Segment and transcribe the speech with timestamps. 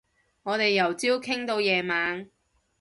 [0.41, 2.27] 我哋由朝早傾到夜晚